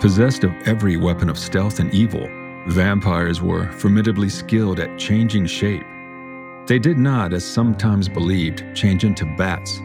[0.00, 2.26] Possessed of every weapon of stealth and evil,
[2.68, 5.84] vampires were formidably skilled at changing shape.
[6.66, 9.78] They did not, as sometimes believed, change into bats.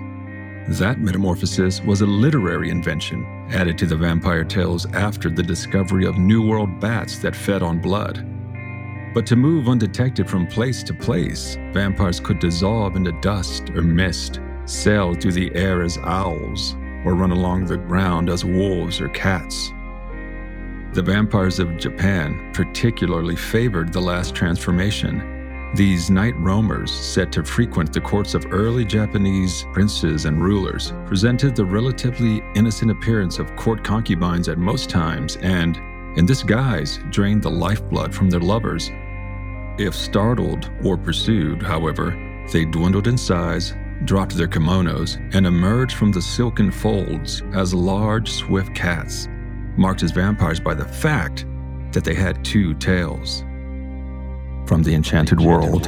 [0.79, 6.17] That metamorphosis was a literary invention added to the vampire tales after the discovery of
[6.17, 8.25] New World bats that fed on blood.
[9.13, 14.39] But to move undetected from place to place, vampires could dissolve into dust or mist,
[14.63, 19.73] sail through the air as owls, or run along the ground as wolves or cats.
[20.95, 25.73] The vampires of Japan particularly favored the last transformation.
[25.75, 31.53] These night roamers, said to frequent the courts of early Japanese princes and rulers, presented
[31.53, 35.75] the relatively innocent appearance of court concubines at most times and,
[36.17, 38.89] in this guise, drained the lifeblood from their lovers.
[39.77, 42.15] If startled or pursued, however,
[42.53, 43.75] they dwindled in size,
[44.05, 49.27] dropped their kimonos, and emerged from the silken folds as large, swift cats
[49.77, 51.45] marked as vampires by the fact
[51.91, 53.41] that they had two tails.
[54.67, 55.85] From the Enchanted World.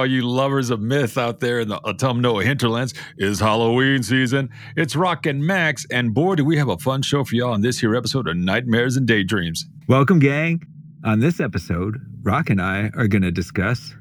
[0.00, 2.94] All you lovers of myth out there in the autumnal hinterlands.
[3.18, 4.48] It's Halloween season.
[4.74, 7.60] It's Rock and Max, and boy, do we have a fun show for y'all on
[7.60, 9.66] this here episode of Nightmares and Daydreams.
[9.88, 10.62] Welcome, gang.
[11.04, 13.94] On this episode, Rock and I are going to discuss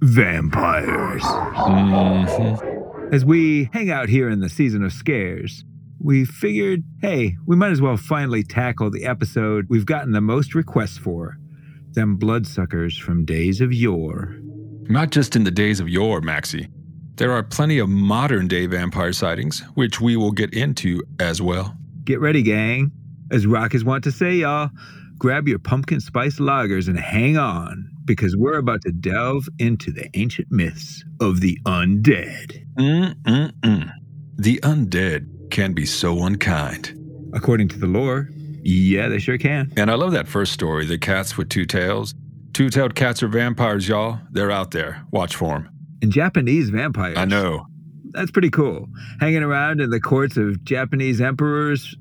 [0.00, 1.22] vampires.
[1.22, 3.14] Mhm.
[3.14, 5.64] As we hang out here in the season of scares,
[6.00, 10.56] we figured, hey, we might as well finally tackle the episode we've gotten the most
[10.56, 11.36] requests for
[11.92, 14.34] them bloodsuckers from days of yore.
[14.90, 16.68] Not just in the days of yore, Maxie.
[17.14, 21.76] There are plenty of modern day vampire sightings, which we will get into as well.
[22.02, 22.90] Get ready, gang.
[23.30, 24.68] As Rock is wont to say, y'all,
[25.16, 30.10] grab your pumpkin spice lagers and hang on, because we're about to delve into the
[30.14, 32.66] ancient myths of the undead.
[32.74, 33.92] Mm-mm-mm.
[34.38, 36.96] The undead can be so unkind.
[37.32, 38.28] According to the lore,
[38.62, 39.72] yeah, they sure can.
[39.76, 42.12] And I love that first story, the cats with two tails.
[42.52, 44.18] Two tailed cats are vampires, y'all.
[44.30, 45.04] They're out there.
[45.10, 45.68] Watch for them.
[46.02, 47.16] And Japanese vampires.
[47.16, 47.66] I know.
[48.12, 48.88] That's pretty cool.
[49.20, 51.94] Hanging around in the courts of Japanese emperors.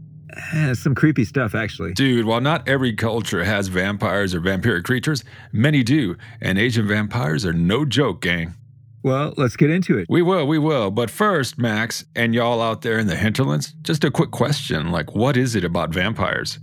[0.54, 1.94] eh, some creepy stuff, actually.
[1.94, 6.16] Dude, while not every culture has vampires or vampiric creatures, many do.
[6.42, 8.56] And Asian vampires are no joke, gang.
[9.04, 10.08] Well, let's get into it.
[10.10, 10.92] We will, we will.
[10.92, 15.16] But first, Max, and y'all out there in the hinterlands, just a quick question like,
[15.16, 16.60] what is it about vampires?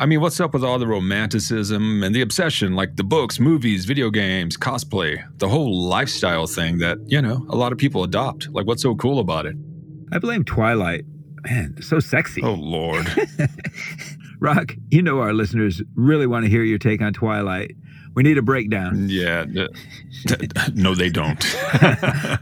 [0.00, 3.84] I mean, what's up with all the romanticism and the obsession, like the books, movies,
[3.84, 8.48] video games, cosplay, the whole lifestyle thing that, you know, a lot of people adopt?
[8.48, 9.56] Like, what's so cool about it?
[10.10, 11.04] I blame Twilight.
[11.42, 12.40] Man, so sexy.
[12.42, 13.06] Oh, Lord.
[14.40, 17.72] Rock, you know our listeners really want to hear your take on Twilight.
[18.14, 19.10] We need a breakdown.
[19.10, 19.44] yeah.
[20.30, 21.44] uh, no, they don't.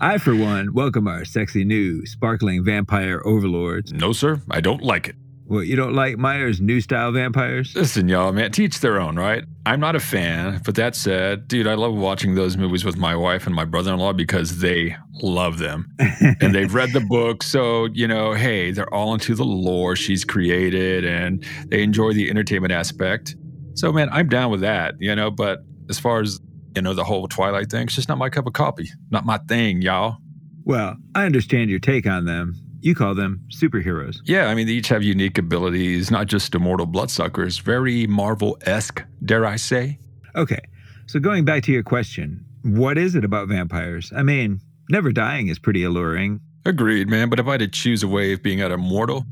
[0.01, 3.93] I, for one, welcome our sexy new, sparkling vampire overlords.
[3.93, 5.17] no, sir, I don't like it.
[5.49, 7.75] What, you don't like Meyer's new style vampires?
[7.75, 9.45] Listen, y'all, man, teach their own, right?
[9.65, 13.17] I'm not a fan, but that said, dude, I love watching those movies with my
[13.17, 15.91] wife and my brother in law because they love them.
[16.43, 17.43] and they've read the book.
[17.43, 22.29] So, you know, hey, they're all into the lore she's created and they enjoy the
[22.29, 23.35] entertainment aspect.
[23.73, 26.41] So, man, I'm down with that, you know, but as far as,
[26.77, 28.91] you know, the whole Twilight thing, it's just not my cup of coffee.
[29.11, 30.19] Not my thing, y'all.
[30.65, 32.55] Well, I understand your take on them.
[32.81, 34.19] You call them superheroes.
[34.25, 39.03] Yeah, I mean, they each have unique abilities, not just immortal bloodsuckers, very Marvel esque,
[39.25, 39.99] dare I say.
[40.37, 40.61] Okay,
[41.07, 44.13] so going back to your question, what is it about vampires?
[44.15, 44.61] I mean,
[44.91, 46.41] never dying is pretty alluring.
[46.65, 47.31] Agreed, man.
[47.31, 49.25] But if I had to choose a way of being an immortal,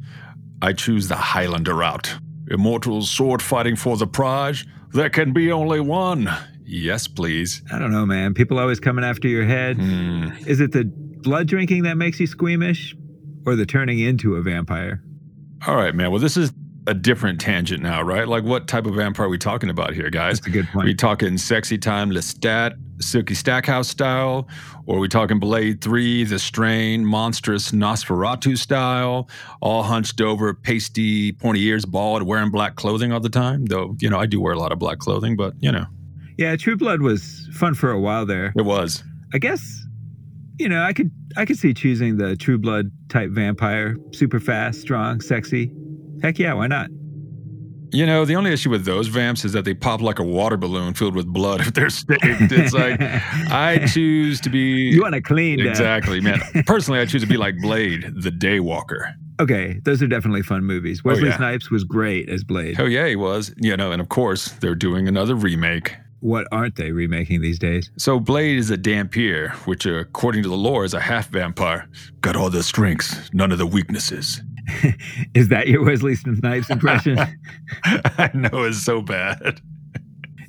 [0.63, 2.15] I choose the Highlander route.
[2.51, 4.65] Immortals sword fighting for the prize.
[4.93, 6.31] There can be only one.
[6.65, 7.63] Yes, please.
[7.73, 8.35] I don't know, man.
[8.35, 9.77] People always coming after your head.
[9.77, 10.31] Hmm.
[10.47, 12.97] Is it the blood drinking that makes you squeamish?
[13.47, 15.03] Or the turning into a vampire?
[15.67, 16.11] All right, man.
[16.11, 16.53] Well, this is
[16.89, 18.29] a different tangent now, right?
[18.29, 20.39] Like, what type of vampire are we talking about here, guys?
[20.39, 20.85] That's a good point.
[20.85, 24.49] Are we talking sexy time Lestat, Sookie Stackhouse style?
[24.87, 29.29] Or are we talking Blade 3, the strain, monstrous Nosferatu style?
[29.61, 33.65] All hunched over, pasty, pointy ears, bald, wearing black clothing all the time?
[33.67, 35.87] Though, you know, I do wear a lot of black clothing, but, you know,
[36.39, 38.53] Yeah, True Blood was fun for a while there.
[38.57, 39.03] it was.
[39.35, 39.85] I guess,
[40.59, 44.81] you know, I could I could see choosing the True Blood type vampire, super fast,
[44.81, 45.71] strong, sexy.
[46.23, 46.89] Heck yeah, why not?
[47.93, 50.57] You know, the only issue with those vamps is that they pop like a water
[50.57, 52.21] balloon filled with blood if they're staked.
[52.25, 56.41] It's like I choose to be You want to clean exactly, man.
[56.67, 59.13] Personally, I choose to be like Blade, the Daywalker.
[59.41, 61.01] Okay, those are definitely fun movies.
[61.05, 61.37] Oh, Wesley Oh, yeah.
[61.37, 62.81] Snipes was great as Blade.
[62.81, 63.55] Oh yeah, he was.
[63.59, 65.95] You know, and of course, they're doing another remake.
[66.27, 67.89] What aren't they remaking these days?
[67.99, 71.89] So Blade is a Dhampir, which according to the lore is a half vampire.
[72.21, 74.43] Got all the strengths, none of the weaknesses.
[75.35, 77.17] Is that your Wesley Snipes impression?
[77.85, 79.61] I know it's so bad.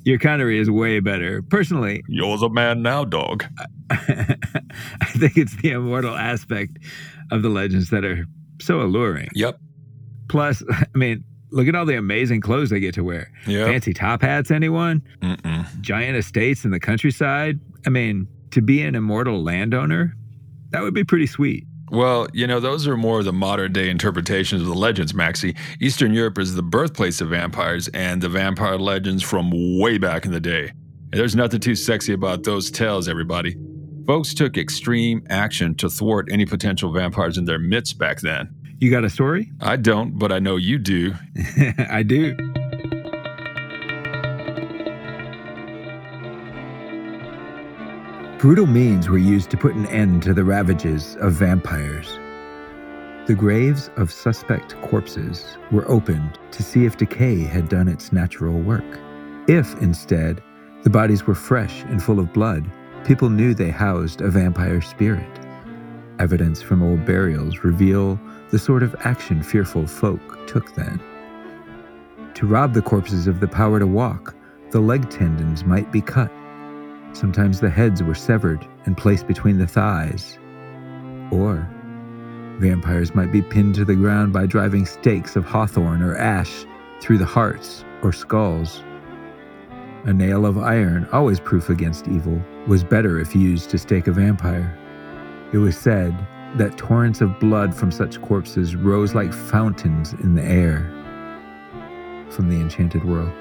[0.04, 1.42] your Connery is way better.
[1.42, 3.44] Personally, You're the man now, dog.
[3.90, 4.36] I
[5.10, 6.78] think it's the immortal aspect
[7.30, 8.26] of the legends that are
[8.60, 9.28] so alluring.
[9.32, 9.60] Yep.
[10.28, 13.30] Plus, I mean, look at all the amazing clothes they get to wear.
[13.46, 13.66] Yep.
[13.68, 15.02] Fancy top hats, anyone?
[15.20, 15.80] Mm-mm.
[15.80, 17.58] Giant estates in the countryside?
[17.86, 20.14] I mean, to be an immortal landowner,
[20.70, 21.64] that would be pretty sweet.
[21.90, 25.56] Well, you know, those are more the modern day interpretations of the legends, Maxie.
[25.80, 30.32] Eastern Europe is the birthplace of vampires and the vampire legends from way back in
[30.32, 30.68] the day.
[31.10, 33.56] And there's nothing too sexy about those tales, everybody.
[34.06, 38.54] Folks took extreme action to thwart any potential vampires in their midst back then.
[38.80, 39.50] You got a story?
[39.60, 41.12] I don't, but I know you do.
[41.90, 42.36] I do.
[48.38, 52.20] Brutal means were used to put an end to the ravages of vampires.
[53.26, 58.60] The graves of suspect corpses were opened to see if decay had done its natural
[58.60, 59.00] work.
[59.48, 60.40] If, instead,
[60.84, 62.70] the bodies were fresh and full of blood,
[63.04, 65.47] people knew they housed a vampire spirit.
[66.18, 68.18] Evidence from old burials reveal
[68.50, 71.00] the sort of action fearful folk took then.
[72.34, 74.34] To rob the corpses of the power to walk,
[74.70, 76.30] the leg tendons might be cut.
[77.12, 80.38] Sometimes the heads were severed and placed between the thighs.
[81.30, 81.68] Or
[82.58, 86.64] vampires might be pinned to the ground by driving stakes of hawthorn or ash
[87.00, 88.82] through the hearts or skulls.
[90.04, 94.12] A nail of iron, always proof against evil, was better if used to stake a
[94.12, 94.77] vampire.
[95.52, 96.14] It was said
[96.56, 100.80] that torrents of blood from such corpses rose like fountains in the air
[102.30, 103.32] from the enchanted world.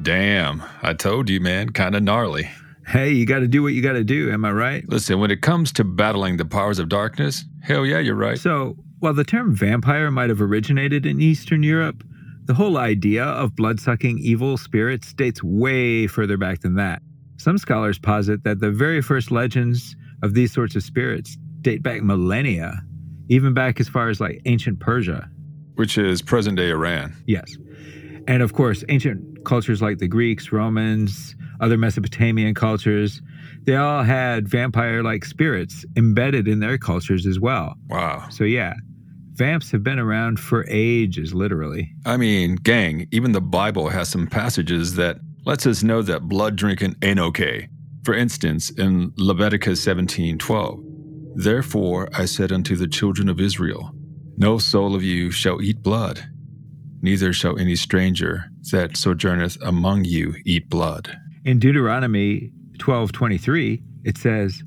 [0.00, 2.48] Damn, I told you, man, kind of gnarly.
[2.86, 4.88] Hey, you got to do what you got to do, am I right?
[4.88, 8.38] Listen, when it comes to battling the powers of darkness, hell yeah, you're right.
[8.38, 12.04] So, while the term vampire might have originated in Eastern Europe,
[12.46, 17.02] the whole idea of blood sucking evil spirits dates way further back than that.
[17.38, 22.02] Some scholars posit that the very first legends of these sorts of spirits date back
[22.02, 22.80] millennia,
[23.28, 25.28] even back as far as like ancient Persia.
[25.74, 27.14] Which is present day Iran.
[27.26, 27.56] Yes.
[28.28, 33.20] And of course, ancient cultures like the Greeks, Romans, other Mesopotamian cultures,
[33.64, 37.74] they all had vampire like spirits embedded in their cultures as well.
[37.88, 38.28] Wow.
[38.30, 38.74] So, yeah,
[39.36, 41.92] vamps have been around for ages, literally.
[42.04, 46.56] I mean, gang, even the Bible has some passages that lets us know that blood
[46.56, 47.68] drinking ain't okay.
[48.04, 50.82] For instance, in Leviticus 17:12,
[51.36, 53.92] Therefore I said unto the children of Israel,
[54.38, 56.26] No soul of you shall eat blood,
[57.02, 61.16] neither shall any stranger that sojourneth among you eat blood.
[61.44, 64.62] In Deuteronomy 12:23, it says,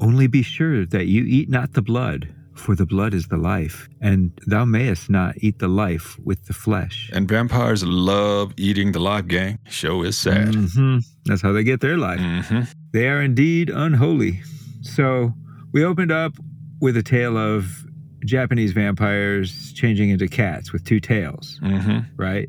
[0.00, 3.88] "Only be sure that you eat not the blood, for the blood is the life,
[4.00, 9.00] and thou mayest not eat the life with the flesh." And vampires love eating the
[9.00, 9.58] live gang.
[9.68, 10.54] Show is sad.
[10.54, 11.04] Mhm.
[11.26, 12.20] That's how they get their life.
[12.20, 12.60] hmm
[12.92, 14.40] They are indeed unholy.
[14.82, 15.34] So,
[15.72, 16.32] we opened up
[16.80, 17.84] with a tale of
[18.24, 22.48] Japanese vampires changing into cats with two tails, hmm right?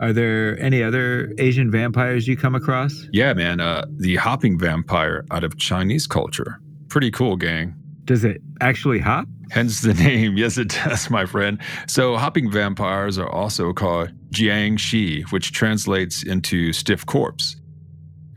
[0.00, 3.08] Are there any other Asian vampires you come across?
[3.12, 3.58] Yeah, man.
[3.60, 6.60] Uh, the hopping vampire out of Chinese culture.
[6.88, 7.74] Pretty cool, gang.
[8.08, 9.28] Does it actually hop?
[9.50, 10.38] Hence the name.
[10.38, 11.60] Yes, it does, my friend.
[11.86, 17.56] So, hopping vampires are also called Jiang Shi, which translates into stiff corpse.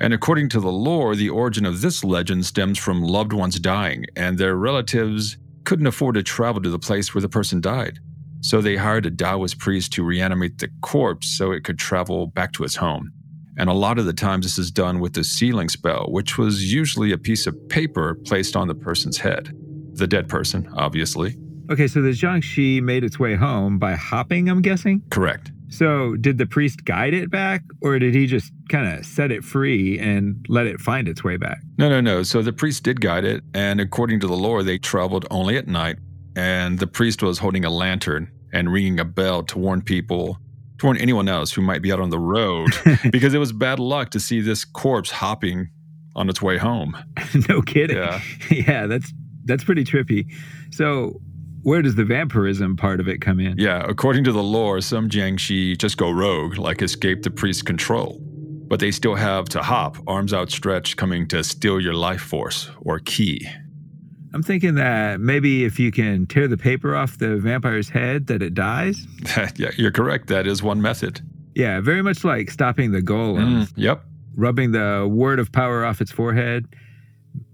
[0.02, 4.04] And according to the lore, the origin of this legend stems from loved ones dying,
[4.18, 7.98] and their relatives couldn't afford to travel to the place where the person died.
[8.42, 12.52] So they hired a Taoist priest to reanimate the corpse so it could travel back
[12.54, 13.14] to its home.
[13.58, 16.74] And a lot of the times, this is done with the sealing spell, which was
[16.74, 19.56] usually a piece of paper placed on the person's head.
[19.94, 21.38] The dead person, obviously.
[21.70, 25.04] Okay, so the Jiangshi made its way home by hopping, I'm guessing.
[25.10, 25.52] Correct.
[25.70, 29.42] So, did the priest guide it back, or did he just kind of set it
[29.42, 31.60] free and let it find its way back?
[31.78, 32.24] No, no, no.
[32.24, 35.68] So the priest did guide it, and according to the lore, they traveled only at
[35.68, 35.98] night,
[36.36, 40.38] and the priest was holding a lantern and ringing a bell to warn people,
[40.80, 42.72] to warn anyone else who might be out on the road,
[43.12, 45.70] because it was bad luck to see this corpse hopping
[46.18, 46.98] on its way home.
[47.50, 47.96] no kidding.
[47.96, 48.22] Yeah.
[48.52, 49.14] yeah, that's
[49.52, 50.32] that's pretty trippy.
[50.72, 51.20] So,
[51.64, 53.58] where does the vampirism part of it come in?
[53.58, 58.20] Yeah, according to the lore, some Jiangshi just go rogue, like escape the priest's control.
[58.22, 63.00] But they still have to hop, arms outstretched, coming to steal your life force or
[63.00, 63.48] key.
[64.34, 68.42] I'm thinking that maybe if you can tear the paper off the vampire's head, that
[68.42, 69.06] it dies.
[69.58, 70.28] yeah, you're correct.
[70.28, 71.20] That is one method.
[71.54, 73.66] Yeah, very much like stopping the golem.
[73.66, 74.06] Mm, yep.
[74.36, 76.66] Rubbing the word of power off its forehead,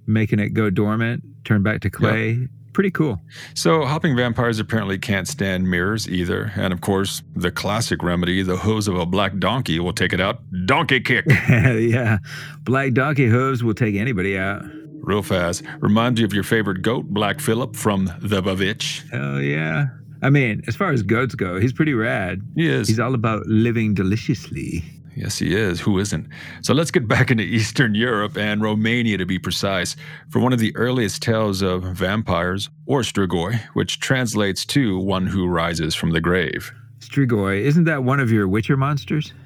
[0.06, 2.32] making it go dormant, turn back to clay.
[2.32, 2.50] Yep.
[2.74, 3.20] Pretty cool.
[3.56, 6.52] So, hopping vampires apparently can't stand mirrors either.
[6.56, 10.22] And of course, the classic remedy, the hooves of a black donkey, will take it
[10.22, 10.42] out.
[10.68, 11.26] Donkey kick.
[11.50, 12.20] yeah.
[12.62, 14.64] Black donkey hooves will take anybody out
[15.08, 15.64] real fast.
[15.80, 19.04] Reminds you of your favorite goat, Black Phillip from The Bavitch.
[19.14, 19.88] Oh, yeah.
[20.22, 22.42] I mean, as far as goats go, he's pretty rad.
[22.56, 22.88] He is.
[22.88, 24.84] He's all about living deliciously.
[25.18, 25.82] Yes, he is.
[25.82, 26.28] Who isn't?
[26.62, 29.96] So let's get back into Eastern Europe and Romania to be precise,
[30.30, 35.48] for one of the earliest tales of vampires, or Strigoi, which translates to one who
[35.48, 36.72] rises from the grave.
[37.00, 39.34] Strigoi, isn't that one of your Witcher monsters?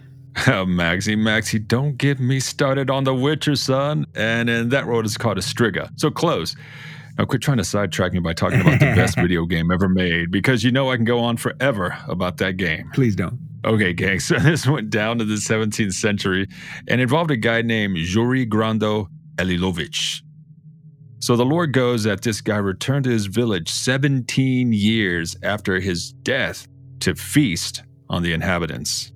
[0.48, 4.06] Oh, Maxie, Maxie, don't get me started on The Witcher, son.
[4.16, 5.90] And in that world, it's called a Striga.
[6.00, 6.56] So close.
[7.18, 10.32] Now, quit trying to sidetrack me by talking about the best video game ever made,
[10.32, 12.90] because you know I can go on forever about that game.
[12.94, 13.51] Please don't.
[13.66, 14.20] Okay, gang.
[14.20, 16.48] So this went down to the 17th century
[16.88, 20.22] and involved a guy named Yuri Grando Alilovich.
[21.20, 26.14] So the lore goes that this guy returned to his village 17 years after his
[26.14, 26.68] death
[27.02, 29.12] to feast on the inhabitants.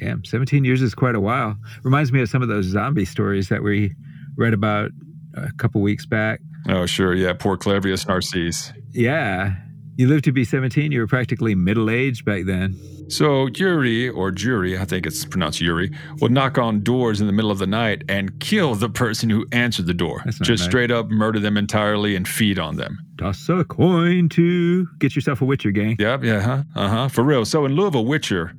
[0.00, 1.56] Damn, 17 years is quite a while.
[1.82, 3.94] Reminds me of some of those zombie stories that we
[4.36, 4.90] read about
[5.34, 6.40] a couple weeks back.
[6.68, 7.14] Oh, sure.
[7.14, 7.34] Yeah.
[7.34, 8.72] Poor Clairvius Narcisse.
[8.92, 9.54] Yeah.
[9.96, 10.90] You lived to be 17.
[10.90, 12.76] You were practically middle aged back then.
[13.08, 17.32] So Yuri, or Jury, I think it's pronounced Yuri, would knock on doors in the
[17.32, 20.22] middle of the night and kill the person who answered the door.
[20.26, 20.62] Just nice.
[20.62, 22.98] straight up murder them entirely and feed on them.
[23.18, 25.96] Toss a coin to get yourself a Witcher gang.
[25.98, 26.62] Yep, yeah, huh?
[26.74, 27.08] Uh huh.
[27.08, 27.44] For real.
[27.44, 28.52] So in lieu of a Witcher,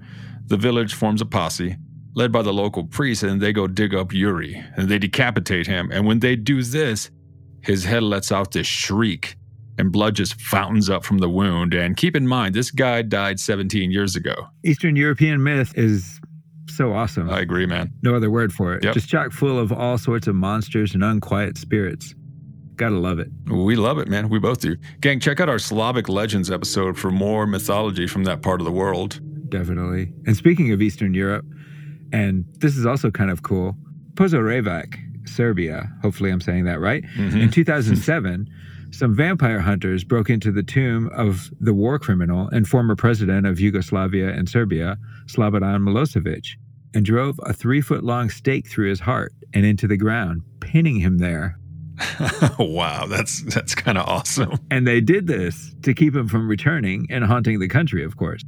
[0.48, 1.76] the village forms a posse
[2.16, 5.90] led by the local priest, and they go dig up Yuri and they decapitate him.
[5.92, 7.12] And when they do this,
[7.62, 9.36] his head lets out this shriek
[9.78, 11.74] and blood just fountains up from the wound.
[11.74, 14.34] And keep in mind, this guy died 17 years ago.
[14.64, 16.20] Eastern European myth is
[16.70, 17.30] so awesome.
[17.30, 17.92] I agree, man.
[18.02, 18.84] No other word for it.
[18.84, 18.94] Yep.
[18.94, 22.14] Just chock full of all sorts of monsters and unquiet spirits.
[22.76, 23.30] Gotta love it.
[23.50, 24.28] We love it, man.
[24.28, 24.76] We both do.
[25.00, 28.72] Gang, check out our Slavic Legends episode for more mythology from that part of the
[28.72, 30.14] world definitely.
[30.26, 31.46] And speaking of Eastern Europe,
[32.12, 33.76] and this is also kind of cool,
[34.16, 34.96] Požarevac,
[35.28, 37.38] Serbia, hopefully I'm saying that right, mm-hmm.
[37.38, 38.50] in 2007,
[38.92, 43.60] some vampire hunters broke into the tomb of the war criminal and former president of
[43.60, 46.48] Yugoslavia and Serbia, Slobodan Milosevic,
[46.94, 51.00] and drove a three foot long stake through his heart and into the ground, pinning
[51.00, 51.58] him there.
[52.60, 54.58] wow, that's that's kind of awesome.
[54.70, 58.42] And they did this to keep him from returning and haunting the country, of course.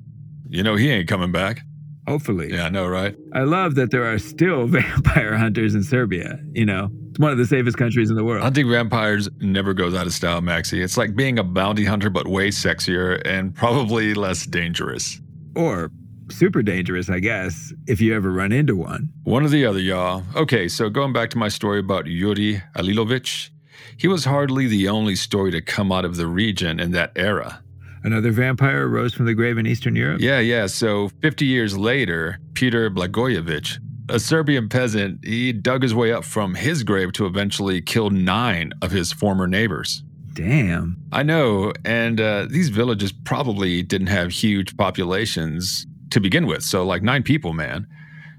[0.50, 1.62] You know he ain't coming back.
[2.08, 2.54] Hopefully.
[2.54, 3.16] Yeah, I know, right?
[3.34, 6.40] I love that there are still vampire hunters in Serbia.
[6.54, 8.44] You know, it's one of the safest countries in the world.
[8.44, 10.84] Hunting vampires never goes out of style, Maxie.
[10.84, 15.20] It's like being a bounty hunter, but way sexier and probably less dangerous.
[15.56, 15.90] Or
[16.30, 19.10] super dangerous, I guess, if you ever run into one.
[19.24, 20.22] One or the other, y'all.
[20.36, 23.50] Okay, so going back to my story about Yuri Alilovich,
[23.98, 27.64] he was hardly the only story to come out of the region in that era.
[28.04, 30.22] Another vampire rose from the grave in Eastern Europe?
[30.22, 30.68] Yeah, yeah.
[30.68, 36.56] So 50 years later, Peter Blagojevich, a Serbian peasant, he dug his way up from
[36.56, 40.04] his grave to eventually kill nine of his former neighbors.
[40.34, 40.98] Damn.
[41.12, 41.74] I know.
[41.84, 46.64] And uh, these villages probably didn't have huge populations to begin with.
[46.64, 47.88] So, like nine people, man.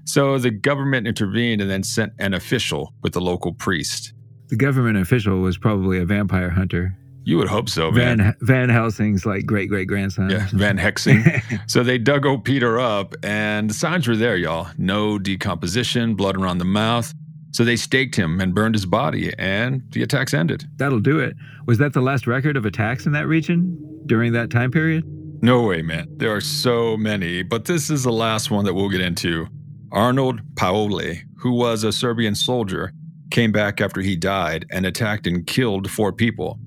[0.05, 4.13] So the government intervened and then sent an official with the local priest.
[4.47, 6.97] The government official was probably a vampire hunter.
[7.29, 8.17] You would hope so, man.
[8.17, 10.31] Van, Van Helsing's like great great grandson.
[10.31, 11.61] Yeah, Van Hexing.
[11.69, 14.67] so they dug old Peter up, and the signs were there, y'all.
[14.79, 17.13] No decomposition, blood around the mouth.
[17.51, 20.65] So they staked him and burned his body, and the attacks ended.
[20.77, 21.35] That'll do it.
[21.67, 25.03] Was that the last record of attacks in that region during that time period?
[25.43, 26.07] No way, man.
[26.17, 29.45] There are so many, but this is the last one that we'll get into.
[29.91, 32.91] Arnold Paole, who was a Serbian soldier,
[33.29, 36.59] came back after he died and attacked and killed four people.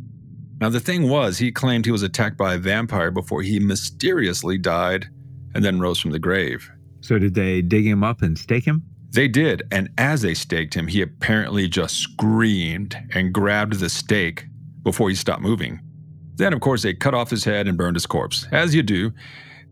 [0.62, 4.58] Now, the thing was, he claimed he was attacked by a vampire before he mysteriously
[4.58, 5.08] died
[5.56, 6.70] and then rose from the grave.
[7.00, 8.84] So, did they dig him up and stake him?
[9.10, 14.44] They did, and as they staked him, he apparently just screamed and grabbed the stake
[14.84, 15.80] before he stopped moving.
[16.36, 19.10] Then, of course, they cut off his head and burned his corpse, as you do.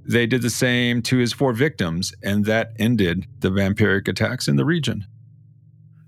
[0.05, 4.57] They did the same to his four victims, and that ended the vampiric attacks in
[4.57, 5.07] the region.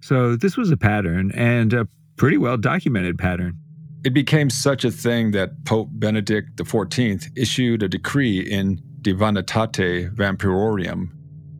[0.00, 1.86] So, this was a pattern, and a
[2.16, 3.61] pretty well documented pattern.
[4.04, 11.10] It became such a thing that Pope Benedict XIV issued a decree in Divinitate Vampirorum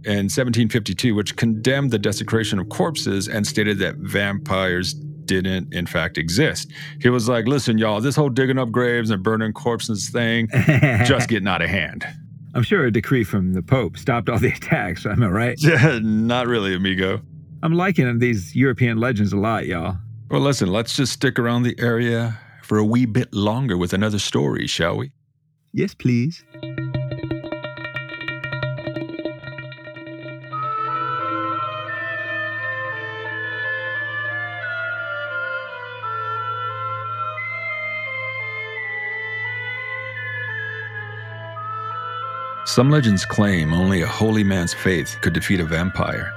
[0.05, 6.19] in 1752, which condemned the desecration of corpses and stated that vampires didn't, in fact,
[6.19, 6.71] exist.
[7.01, 10.49] He was like, listen, y'all, this whole digging up graves and burning corpses thing,
[11.05, 12.05] just getting out of hand.
[12.55, 15.57] I'm sure a decree from the Pope stopped all the attacks, am I right?
[15.59, 17.23] Yeah, not really, amigo.
[17.63, 19.97] I'm liking these European legends a lot, y'all.
[20.33, 24.19] Well, listen, let's just stick around the area for a wee bit longer with another
[24.19, 25.13] story, shall we?
[25.75, 26.43] Yes, please.
[42.65, 46.33] Some legends claim only a holy man's faith could defeat a vampire.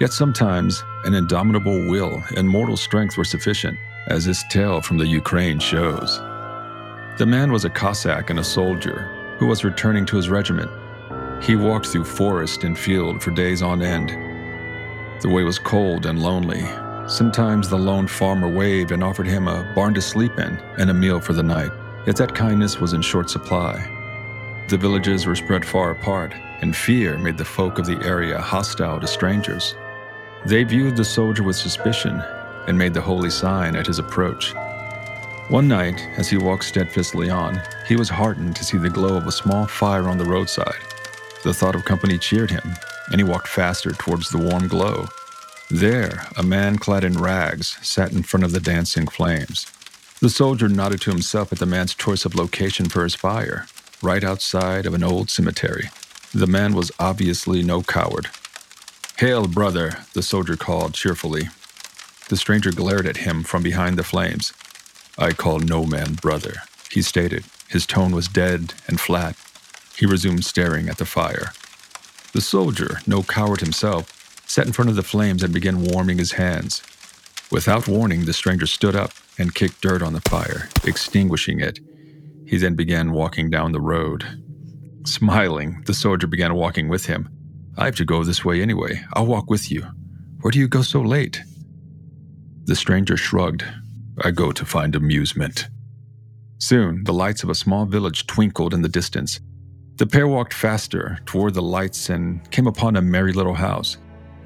[0.00, 5.06] Yet sometimes an indomitable will and mortal strength were sufficient, as this tale from the
[5.06, 6.18] Ukraine shows.
[7.16, 10.70] The man was a Cossack and a soldier who was returning to his regiment.
[11.42, 14.10] He walked through forest and field for days on end.
[15.22, 16.64] The way was cold and lonely.
[17.06, 20.94] Sometimes the lone farmer waved and offered him a barn to sleep in and a
[20.94, 21.70] meal for the night,
[22.04, 23.74] yet that kindness was in short supply.
[24.68, 28.98] The villages were spread far apart, and fear made the folk of the area hostile
[28.98, 29.76] to strangers.
[30.46, 32.22] They viewed the soldier with suspicion
[32.66, 34.54] and made the holy sign at his approach.
[35.48, 39.26] One night, as he walked steadfastly on, he was heartened to see the glow of
[39.26, 40.80] a small fire on the roadside.
[41.44, 42.74] The thought of company cheered him,
[43.10, 45.06] and he walked faster towards the warm glow.
[45.70, 49.66] There, a man clad in rags sat in front of the dancing flames.
[50.20, 53.66] The soldier nodded to himself at the man's choice of location for his fire
[54.02, 55.88] right outside of an old cemetery.
[56.34, 58.28] The man was obviously no coward.
[59.18, 61.48] Hail, brother, the soldier called cheerfully.
[62.28, 64.52] The stranger glared at him from behind the flames.
[65.18, 66.54] I call no man brother,
[66.90, 67.44] he stated.
[67.68, 69.36] His tone was dead and flat.
[69.96, 71.52] He resumed staring at the fire.
[72.32, 74.12] The soldier, no coward himself,
[74.46, 76.82] sat in front of the flames and began warming his hands.
[77.50, 81.78] Without warning, the stranger stood up and kicked dirt on the fire, extinguishing it
[82.46, 84.24] he then began walking down the road.
[85.06, 87.28] Smiling, the soldier began walking with him.
[87.76, 89.04] I have to go this way anyway.
[89.14, 89.86] I'll walk with you.
[90.40, 91.42] Where do you go so late?
[92.66, 93.64] The stranger shrugged.
[94.22, 95.68] I go to find amusement.
[96.58, 99.40] Soon, the lights of a small village twinkled in the distance.
[99.96, 103.96] The pair walked faster toward the lights and came upon a merry little house,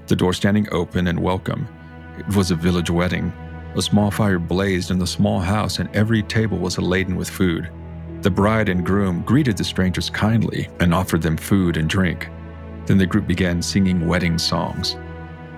[0.07, 1.69] the door standing open and welcome.
[2.19, 3.33] It was a village wedding.
[3.77, 7.71] A small fire blazed in the small house, and every table was laden with food.
[8.23, 12.29] The bride and groom greeted the strangers kindly and offered them food and drink.
[12.88, 14.96] Then the group began singing wedding songs.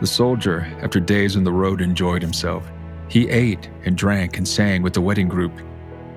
[0.01, 2.69] The soldier, after days on the road, enjoyed himself.
[3.09, 5.53] He ate and drank and sang with the wedding group.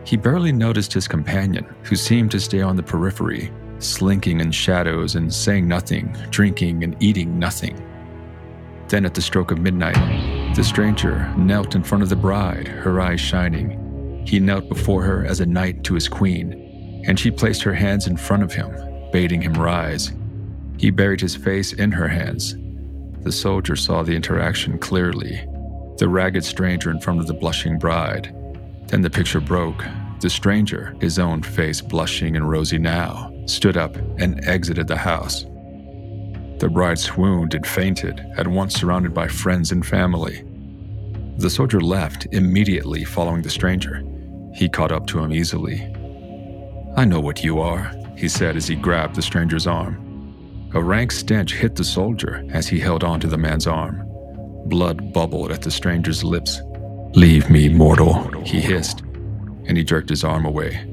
[0.05, 5.13] He barely noticed his companion, who seemed to stay on the periphery, slinking in shadows
[5.13, 7.77] and saying nothing, drinking and eating nothing.
[8.87, 12.99] Then, at the stroke of midnight, the stranger knelt in front of the bride, her
[12.99, 14.23] eyes shining.
[14.25, 18.07] He knelt before her as a knight to his queen, and she placed her hands
[18.07, 18.71] in front of him,
[19.11, 20.11] bidding him rise.
[20.77, 22.55] He buried his face in her hands.
[23.21, 25.47] The soldier saw the interaction clearly
[25.97, 28.35] the ragged stranger in front of the blushing bride.
[28.87, 29.85] Then the picture broke.
[30.19, 35.43] The stranger, his own face blushing and rosy now, stood up and exited the house.
[36.59, 40.43] The bride swooned and fainted, at once surrounded by friends and family.
[41.37, 44.01] The soldier left immediately following the stranger.
[44.53, 45.81] He caught up to him easily.
[46.95, 50.12] I know what you are, he said as he grabbed the stranger's arm.
[50.75, 54.01] A rank stench hit the soldier as he held on to the man's arm.
[54.65, 56.61] Blood bubbled at the stranger's lips.
[57.13, 60.83] Leave me, mortal, he hissed, and he jerked his arm away.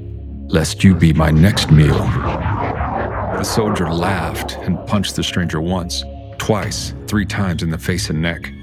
[0.49, 1.97] Lest you be my next meal.
[1.97, 6.03] The soldier laughed and punched the stranger once,
[6.37, 8.53] twice, three times in the face and neck.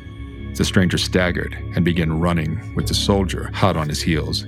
[0.54, 4.46] The stranger staggered and began running, with the soldier hot on his heels.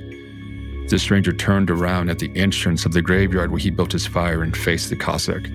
[0.87, 4.45] The stranger turned around at the entrance of the graveyard where he built his fire
[4.45, 5.51] and faced the Cossack.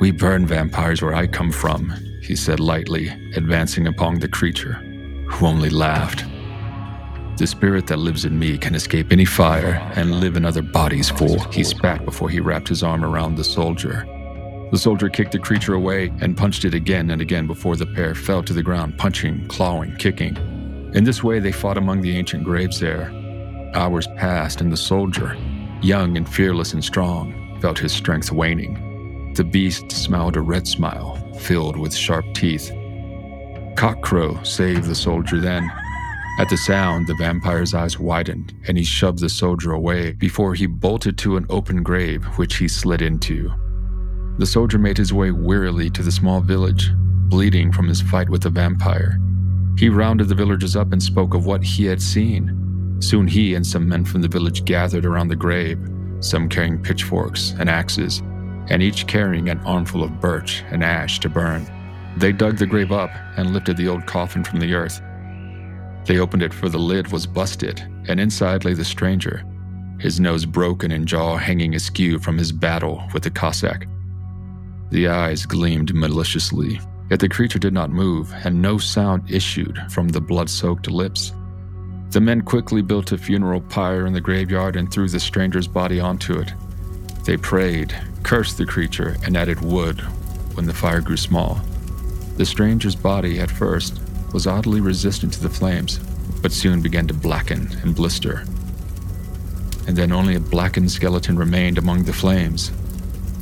[0.00, 4.74] We burn vampires where I come from, he said lightly, advancing upon the creature,
[5.28, 6.24] who only laughed.
[7.38, 11.10] The spirit that lives in me can escape any fire and live in other bodies,
[11.10, 14.06] fool, he spat before he wrapped his arm around the soldier.
[14.70, 18.14] The soldier kicked the creature away and punched it again and again before the pair
[18.14, 20.36] fell to the ground, punching, clawing, kicking.
[20.94, 23.10] In this way, they fought among the ancient graves there,
[23.74, 25.36] Hours passed, and the soldier,
[25.82, 28.83] young and fearless and strong, felt his strength waning.
[29.34, 32.70] The beast smiled a red smile, filled with sharp teeth.
[33.74, 35.72] Cockcrow saved the soldier then.
[36.38, 40.66] At the sound, the vampire's eyes widened and he shoved the soldier away before he
[40.66, 43.52] bolted to an open grave, which he slid into.
[44.38, 46.92] The soldier made his way wearily to the small village,
[47.28, 49.18] bleeding from his fight with the vampire.
[49.76, 52.96] He rounded the villagers up and spoke of what he had seen.
[53.00, 55.80] Soon he and some men from the village gathered around the grave,
[56.20, 58.22] some carrying pitchforks and axes,
[58.68, 61.66] and each carrying an armful of birch and ash to burn.
[62.16, 65.00] They dug the grave up and lifted the old coffin from the earth.
[66.06, 69.44] They opened it, for the lid was busted, and inside lay the stranger,
[69.98, 73.86] his nose broken and jaw hanging askew from his battle with the Cossack.
[74.90, 80.08] The eyes gleamed maliciously, yet the creature did not move, and no sound issued from
[80.08, 81.32] the blood soaked lips.
[82.10, 85.98] The men quickly built a funeral pyre in the graveyard and threw the stranger's body
[86.00, 86.52] onto it.
[87.24, 90.00] They prayed, cursed the creature, and added wood
[90.54, 91.60] when the fire grew small.
[92.36, 94.00] The stranger's body, at first,
[94.32, 95.98] was oddly resistant to the flames,
[96.42, 98.44] but soon began to blacken and blister.
[99.86, 102.72] And then only a blackened skeleton remained among the flames,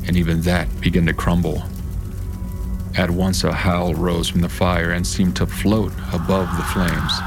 [0.06, 1.62] and even that began to crumble.
[2.96, 7.18] At once, a howl rose from the fire and seemed to float above the flames.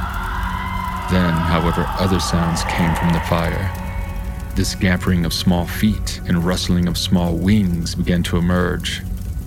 [1.11, 3.84] Then, however, other sounds came from the fire.
[4.55, 9.01] The scampering of small feet and rustling of small wings began to emerge,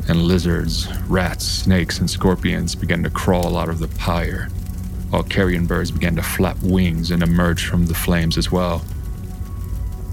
[0.06, 4.50] and lizards, rats, snakes, and scorpions began to crawl out of the pyre,
[5.08, 8.84] while carrion birds began to flap wings and emerge from the flames as well.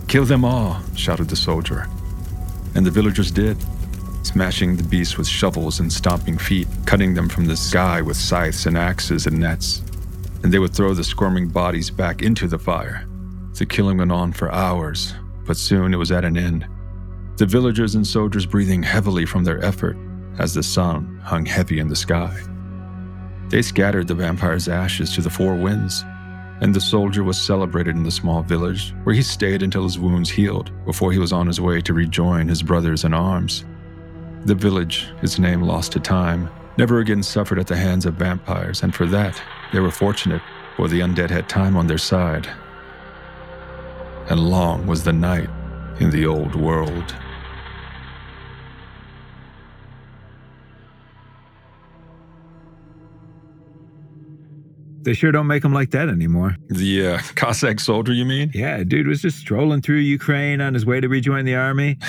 [0.08, 1.90] Kill them all, shouted the soldier.
[2.74, 3.58] And the villagers did,
[4.24, 8.66] smashing the beasts with shovels and stomping feet, cutting them from the sky with scythes
[8.66, 9.82] and axes and nets.
[10.42, 13.06] And they would throw the squirming bodies back into the fire.
[13.56, 15.14] The killing went on for hours,
[15.46, 16.68] but soon it was at an end.
[17.38, 19.98] The villagers and soldiers breathing heavily from their effort
[20.40, 22.38] as the sun hung heavy in the sky.
[23.48, 26.04] They scattered the vampire's ashes to the four winds,
[26.60, 30.30] and the soldier was celebrated in the small village, where he stayed until his wounds
[30.30, 33.64] healed before he was on his way to rejoin his brothers in arms.
[34.44, 38.84] The village, its name lost to time, never again suffered at the hands of vampires,
[38.84, 39.42] and for that
[39.72, 40.42] they were fortunate,
[40.76, 42.50] for the undead had time on their side.
[44.30, 45.50] And long was the night
[46.00, 47.16] in the old world.
[55.06, 56.58] They sure don't make them like that anymore.
[56.70, 58.50] The uh, Cossack soldier, you mean?
[58.56, 62.00] Yeah, dude was just strolling through Ukraine on his way to rejoin the army.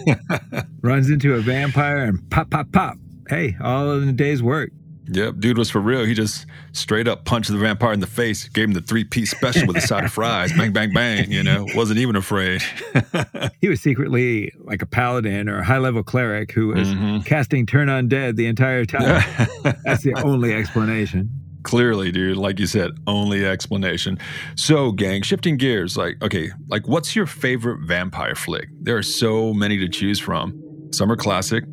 [0.80, 2.96] Runs into a vampire and pop, pop, pop.
[3.28, 4.70] Hey, all in a day's work.
[5.12, 6.04] Yep, dude was for real.
[6.04, 9.30] He just straight up punched the vampire in the face, gave him the three piece
[9.30, 10.52] special with a side of fries.
[10.52, 11.30] Bang, bang, bang.
[11.30, 12.62] You know, wasn't even afraid.
[13.60, 17.20] he was secretly like a paladin or a high level cleric who was mm-hmm.
[17.20, 19.22] casting Turn Undead the entire time.
[19.84, 21.28] That's the only explanation.
[21.64, 24.18] Clearly, dude, like you said, only explanation.
[24.54, 28.68] So, gang, shifting gears, like, okay, like what's your favorite vampire flick?
[28.80, 30.58] There are so many to choose from.
[30.92, 31.64] Some are classic,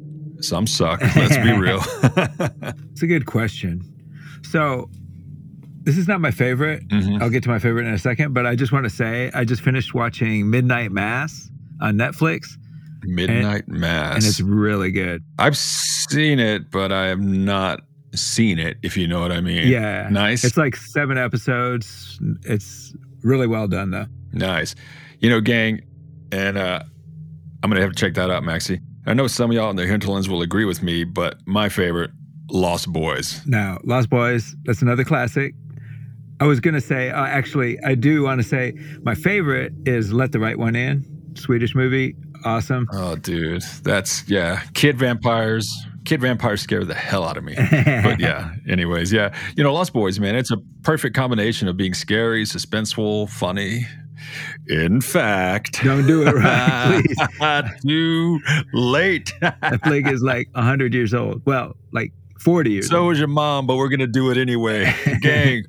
[0.41, 1.02] some suck.
[1.02, 1.80] Let's be real.
[2.91, 3.82] it's a good question.
[4.43, 4.89] So,
[5.84, 6.88] this is not my favorite.
[6.89, 7.21] Mm-hmm.
[7.21, 9.45] I'll get to my favorite in a second, but I just want to say I
[9.45, 11.50] just finished watching Midnight Mass
[11.82, 12.58] on Netflix.
[13.04, 14.15] Midnight and, Mass.
[14.15, 15.23] And it's really good.
[15.39, 17.82] I've seen it, but I have not
[18.15, 19.67] seen it, if you know what I mean.
[19.67, 20.10] Yeah.
[20.12, 20.43] Nice.
[20.43, 22.19] It's like seven episodes.
[22.43, 24.08] It's really well done, though.
[24.34, 24.76] Nice.
[25.19, 25.82] You know, gang,
[26.32, 26.84] and uh,
[27.63, 28.80] I'm going to have to check that out, Maxie.
[29.08, 32.12] I know some of y'all in the hinterlands will agree with me, but my favorite,
[32.52, 33.41] Lost Boys.
[33.46, 35.56] Now, Lost Boys, that's another classic.
[36.41, 40.12] I was going to say, uh, actually, I do want to say my favorite is
[40.12, 42.17] Let the Right One In, Swedish movie.
[42.43, 42.86] Awesome.
[42.91, 43.63] Oh, dude.
[43.84, 44.62] That's, yeah.
[44.74, 47.56] Kid vampires, Kid Vampires scare the hell out of me.
[48.04, 49.34] but yeah, anyways, yeah.
[49.56, 53.88] You know, Lost Boys, man, it's a perfect combination of being scary, suspenseful, funny.
[54.69, 57.01] In fact, don't do it right,
[57.39, 57.82] please.
[57.86, 58.39] too
[58.73, 59.34] late.
[59.41, 61.41] that flick is like 100 years old.
[61.45, 63.13] Well, like 40 years So old.
[63.13, 64.93] is your mom, but we're going to do it anyway.
[65.21, 65.63] Gang,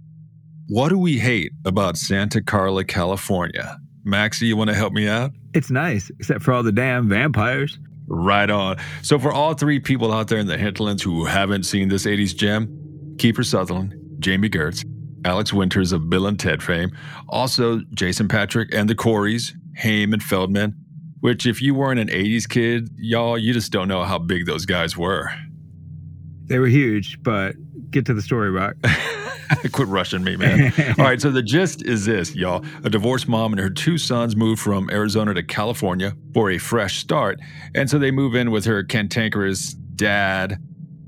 [0.68, 3.78] what do we hate about Santa Carla, California?
[4.04, 5.30] Maxie, you want to help me out?
[5.54, 7.78] It's nice, except for all the damn vampires.
[8.08, 8.78] Right on.
[9.02, 12.34] So, for all three people out there in the hinterlands who haven't seen this 80s
[12.34, 12.66] gem,
[13.16, 14.84] Kiefer Sutherland, Jami Gertz,
[15.24, 16.90] Alex Winters of Bill and Ted fame,
[17.28, 20.74] also Jason Patric and the Coreys, Haim and Feldman,
[21.20, 24.66] which, if you weren't an 80s kid, y'all, you just don't know how big those
[24.66, 25.30] guys were.
[26.44, 27.56] They were huge, but
[27.90, 28.76] get to the story, Rock.
[29.72, 30.72] Quit rushing me, man.
[30.98, 32.64] All right, so the gist is this, y'all.
[32.84, 36.98] A divorced mom and her two sons moved from Arizona to California for a fresh
[36.98, 37.40] start.
[37.74, 40.58] And so they move in with her cantankerous dad.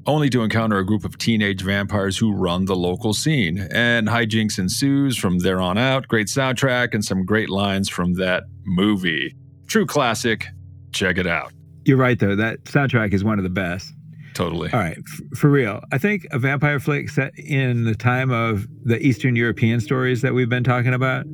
[0.07, 3.69] Only to encounter a group of teenage vampires who run the local scene.
[3.71, 6.09] And hijinks ensues from there on out.
[6.09, 9.35] Great soundtrack and some great lines from that movie.
[9.69, 10.47] True classic.
[10.93, 11.53] Check it out.
[11.85, 12.35] You're right, though.
[12.37, 13.93] That soundtrack is one of the best.
[14.35, 14.71] Totally.
[14.73, 15.81] All right, f- for real.
[15.93, 20.35] I think a vampire flick set in the time of the Eastern European stories that
[20.35, 21.27] we've been talking about,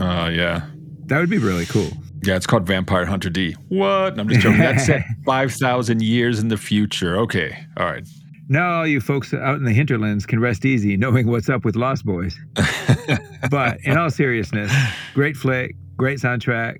[0.00, 0.62] Uh, yeah.
[1.06, 1.90] that would be really cool.
[2.22, 3.52] Yeah, it's called Vampire Hunter D.
[3.68, 4.18] What?
[4.18, 4.58] I'm just joking.
[4.58, 7.16] That's set 5,000 years in the future.
[7.18, 7.56] Okay.
[7.76, 8.06] All right.
[8.48, 11.76] Now, all you folks out in the hinterlands can rest easy knowing what's up with
[11.76, 12.34] Lost Boys.
[13.50, 14.72] but in all seriousness,
[15.14, 16.78] great flick, great soundtrack,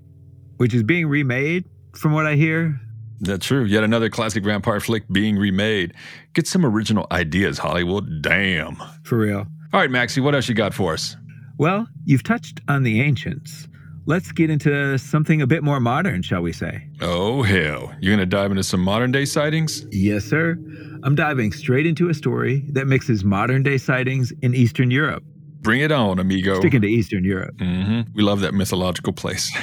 [0.57, 2.81] which is being remade from what I hear.
[3.21, 3.65] That's true.
[3.65, 5.93] Yet another classic vampire flick being remade.
[6.35, 8.23] Get some original ideas, Hollywood.
[8.23, 8.77] Damn.
[9.03, 9.47] For real.
[9.73, 11.17] All right, Maxie, what else you got for us?
[11.59, 13.69] Well, you've touched on the ancients.
[14.09, 16.89] Let's get into something a bit more modern, shall we say?
[17.03, 17.95] Oh, hell.
[18.01, 19.85] You're going to dive into some modern day sightings?
[19.91, 20.57] Yes, sir.
[21.03, 25.23] I'm diving straight into a story that mixes modern day sightings in Eastern Europe.
[25.61, 26.59] Bring it on, amigo.
[26.59, 27.55] Sticking to Eastern Europe.
[27.61, 29.55] hmm We love that mythological place.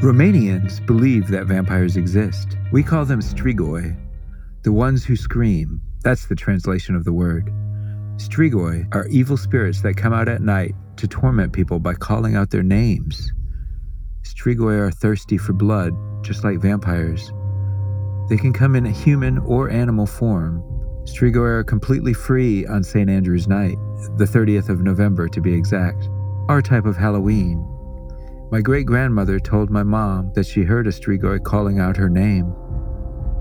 [0.00, 2.56] Romanians believe that vampires exist.
[2.72, 3.94] We call them strigoi,
[4.62, 5.82] the ones who scream.
[6.02, 7.52] That's the translation of the word.
[8.16, 12.50] Strigoi are evil spirits that come out at night to torment people by calling out
[12.50, 13.32] their names.
[14.22, 17.32] Strigoi are thirsty for blood, just like vampires.
[18.28, 20.62] They can come in human or animal form.
[21.04, 23.10] Strigoi are completely free on St.
[23.10, 23.76] Andrew's night,
[24.16, 26.08] the 30th of November to be exact,
[26.48, 27.66] our type of Halloween.
[28.52, 32.54] My great grandmother told my mom that she heard a strigoi calling out her name.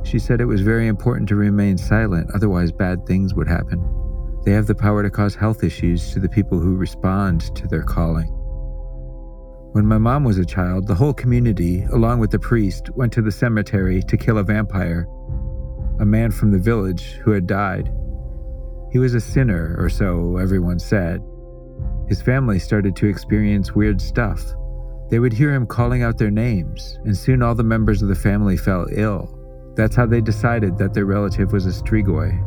[0.03, 4.00] She said it was very important to remain silent, otherwise, bad things would happen.
[4.43, 7.83] They have the power to cause health issues to the people who respond to their
[7.83, 8.27] calling.
[9.73, 13.21] When my mom was a child, the whole community, along with the priest, went to
[13.21, 15.07] the cemetery to kill a vampire,
[15.99, 17.93] a man from the village who had died.
[18.91, 21.21] He was a sinner, or so everyone said.
[22.09, 24.43] His family started to experience weird stuff.
[25.09, 28.15] They would hear him calling out their names, and soon all the members of the
[28.15, 29.37] family fell ill.
[29.75, 32.37] That's how they decided that their relative was a strigoi.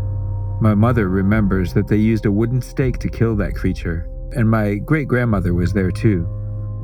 [0.61, 4.77] My mother remembers that they used a wooden stake to kill that creature, and my
[4.77, 6.27] great grandmother was there too.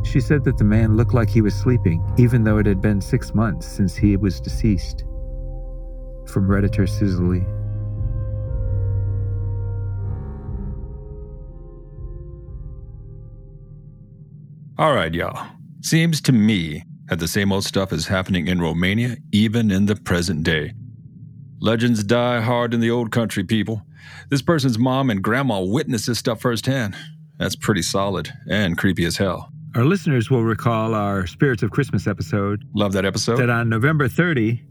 [0.05, 3.01] She said that the man looked like he was sleeping, even though it had been
[3.01, 5.05] six months since he was deceased.
[6.27, 7.45] From Redditor Sicily.
[14.79, 15.47] All right, y'all.
[15.83, 19.97] Seems to me that the same old stuff is happening in Romania, even in the
[19.97, 20.73] present day.
[21.61, 23.83] Legends die hard in the old country, people.
[24.31, 26.97] This person's mom and grandma witnessed this stuff firsthand.
[27.39, 29.51] That's pretty solid and creepy as hell.
[29.77, 33.37] Our listeners will recall our Spirits of Christmas episode Love that episode.
[33.37, 34.63] that on November 30,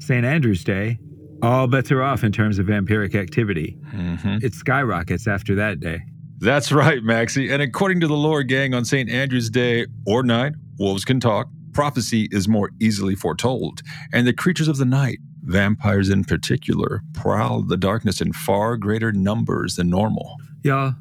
[0.00, 0.24] St.
[0.24, 0.98] Andrew's Day,
[1.42, 3.78] all bets are off in terms of vampiric activity.
[3.94, 4.42] Mhm.
[4.42, 6.00] It skyrockets after that day.
[6.40, 7.50] That's right, Maxie.
[7.50, 9.08] And according to the lore gang on St.
[9.08, 14.68] Andrew's Day or night, wolves can talk, prophecy is more easily foretold, and the creatures
[14.68, 20.36] of the night, vampires in particular, prowl the darkness in far greater numbers than normal.
[20.62, 20.94] Y'all,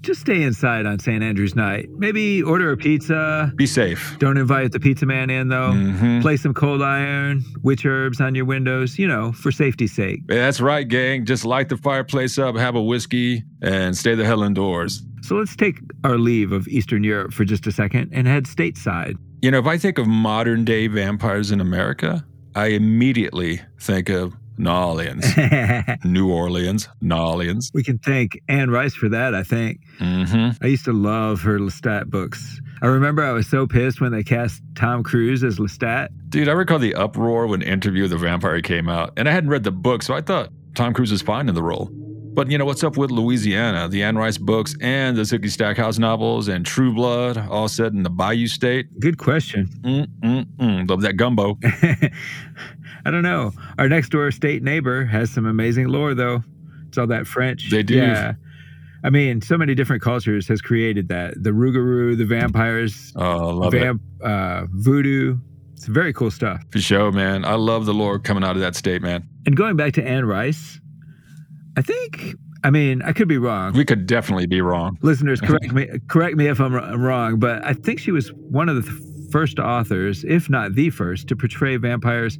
[0.00, 1.22] just stay inside on St.
[1.22, 1.88] Andrew's night.
[1.96, 3.52] Maybe order a pizza.
[3.56, 4.16] Be safe.
[4.20, 5.72] Don't invite the pizza man in, though.
[5.72, 6.22] Mhm.
[6.22, 10.20] Play some cold iron, witch herbs on your windows, you know, for safety's sake.
[10.28, 11.24] That's right, gang.
[11.24, 15.04] Just light the fireplace up, have a whiskey, and stay the hell indoors.
[15.22, 19.16] So let's take our leave of Eastern Europe for just a second and head stateside.
[19.42, 22.24] You know, if I think of modern day vampires in America,
[22.56, 25.26] I immediately think of New Orleans.
[26.04, 27.70] New Orleans, New Orleans.
[27.74, 29.80] we can thank Anne Rice for that, I think.
[30.00, 30.64] Mm-hmm.
[30.64, 32.58] I used to love her Lestat books.
[32.80, 36.08] I remember I was so pissed when they cast Tom Cruise as Lestat.
[36.30, 39.64] Dude, I recall the uproar when Interview the Vampire came out, and I hadn't read
[39.64, 41.90] the book, so I thought Tom Cruise was fine in the role.
[42.36, 43.88] But you know what's up with Louisiana?
[43.88, 48.02] The Anne Rice books and the Sookie Stackhouse novels and True Blood, all set in
[48.02, 49.00] the Bayou State.
[49.00, 49.68] Good question.
[49.80, 50.88] Mm-mm-mm.
[50.90, 51.58] Love that gumbo.
[51.64, 53.52] I don't know.
[53.78, 56.42] Our next door state neighbor has some amazing lore, though.
[56.88, 57.70] It's all that French.
[57.70, 57.96] They do.
[57.96, 58.34] Yeah.
[59.02, 61.42] I mean, so many different cultures has created that.
[61.42, 63.96] The Rougarou, the vampires, Oh, love it.
[64.22, 65.38] uh, voodoo.
[65.74, 66.60] It's very cool stuff.
[66.70, 67.44] For sure, man.
[67.46, 69.26] I love the lore coming out of that state, man.
[69.46, 70.80] And going back to Anne Rice,
[71.76, 72.34] I think,
[72.64, 73.72] I mean, I could be wrong.
[73.74, 74.98] We could definitely be wrong.
[75.02, 78.76] Listeners, correct me, correct me if I'm wrong, but I think she was one of
[78.76, 82.38] the first authors, if not the first, to portray vampires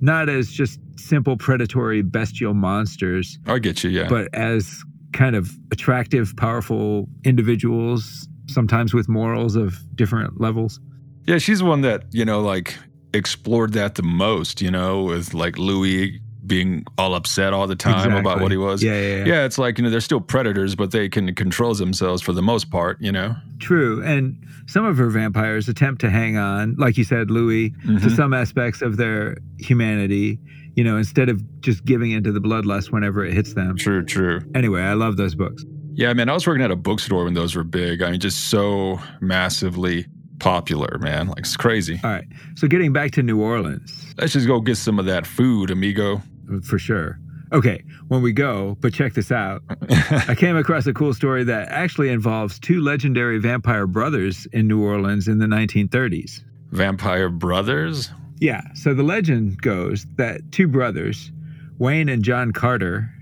[0.00, 4.08] not as just simple predatory bestial monsters, I get you, yeah.
[4.08, 4.82] but as
[5.12, 10.80] kind of attractive, powerful individuals, sometimes with morals of different levels.
[11.26, 12.76] Yeah, she's the one that, you know, like
[13.14, 18.12] explored that the most, you know, with like Louis being all upset all the time
[18.14, 18.82] about what he was.
[18.82, 19.24] Yeah, yeah, yeah.
[19.24, 22.42] Yeah, it's like, you know, they're still predators, but they can control themselves for the
[22.42, 23.34] most part, you know?
[23.60, 24.02] True.
[24.04, 28.16] And some of her vampires attempt to hang on, like you said, Louis, to Mhm.
[28.16, 30.38] some aspects of their humanity,
[30.74, 33.76] you know, instead of just giving into the bloodlust whenever it hits them.
[33.76, 34.40] True, true.
[34.54, 35.64] Anyway, I love those books.
[35.94, 38.02] Yeah, man, I was working at a bookstore when those were big.
[38.02, 40.06] I mean, just so massively
[40.40, 41.28] popular, man.
[41.28, 42.00] Like, it's crazy.
[42.02, 42.24] All right.
[42.56, 46.22] So getting back to New Orleans, Let's just go get some of that food, amigo.
[46.62, 47.18] For sure.
[47.52, 49.62] Okay, when we go, but check this out.
[50.28, 54.82] I came across a cool story that actually involves two legendary vampire brothers in New
[54.82, 56.40] Orleans in the 1930s.
[56.70, 58.10] Vampire Brothers?
[58.40, 61.30] Yeah, so the legend goes that two brothers,
[61.78, 63.13] Wayne and John Carter,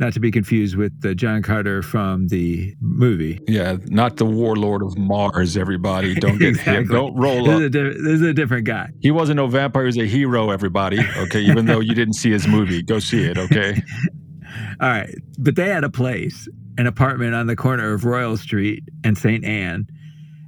[0.00, 3.40] not to be confused with the John Carter from the movie.
[3.48, 6.14] Yeah, not the warlord of Mars, everybody.
[6.14, 6.74] Don't get him.
[6.76, 6.94] Exactly.
[6.94, 7.62] Don't roll This is, up.
[7.62, 8.90] a di- this is a different guy.
[9.00, 9.82] He wasn't no vampire.
[9.84, 10.98] He was a hero, everybody.
[11.16, 13.80] Okay, even though you didn't see his movie, go see it, okay?
[14.80, 18.84] All right, but they had a place, an apartment on the corner of Royal Street
[19.04, 19.44] and St.
[19.44, 19.86] Anne.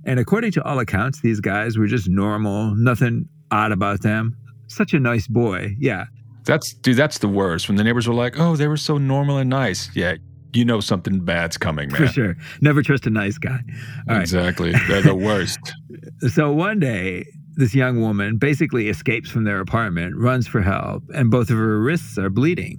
[0.07, 4.35] And according to all accounts, these guys were just normal, nothing odd about them.
[4.69, 5.75] Such a nice boy.
[5.79, 6.05] Yeah,
[6.45, 7.69] That's, dude, that's the worst.
[7.69, 9.95] When the neighbors were like, oh, they were so normal and nice.
[9.95, 10.17] Yeah,
[10.53, 11.97] you know something bad's coming, man.
[11.97, 12.37] for sure.
[12.61, 13.61] Never trust a nice guy.
[14.09, 14.21] All right.
[14.23, 14.73] Exactly.
[14.89, 15.59] They're the worst.
[16.29, 17.25] So one day,
[17.57, 21.81] this young woman basically escapes from their apartment, runs for help, and both of her
[21.81, 22.79] wrists are bleeding.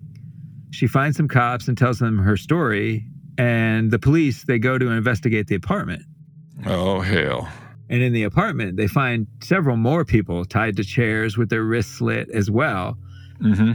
[0.71, 3.05] She finds some cops and tells them her story,
[3.39, 6.03] and the police they go to investigate the apartment.
[6.65, 7.49] Oh, hell.
[7.89, 11.93] And in the apartment, they find several more people tied to chairs with their wrists
[11.97, 12.97] slit as well,
[13.41, 13.71] hmm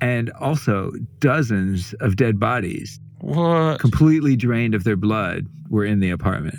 [0.00, 3.80] and also dozens of dead bodies, What?
[3.80, 6.54] completely drained of their blood, were in the apartment.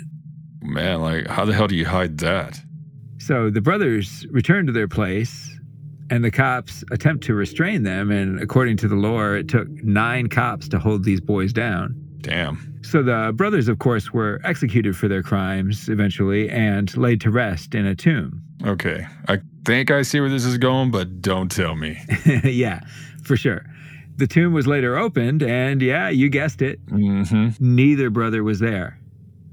[0.60, 2.60] Man, like, how the hell do you hide that?
[3.16, 5.58] So the brothers return to their place,
[6.10, 8.10] and the cops attempt to restrain them.
[8.10, 11.94] And according to the lore, it took nine cops to hold these boys down.
[12.20, 12.78] Damn.
[12.82, 17.74] So the brothers, of course, were executed for their crimes eventually and laid to rest
[17.74, 18.42] in a tomb.
[18.66, 19.06] Okay.
[19.28, 22.00] I think I see where this is going, but don't tell me.
[22.44, 22.80] yeah,
[23.22, 23.64] for sure.
[24.16, 28.98] The tomb was later opened, and yeah, you guessed it, hmm neither brother was there.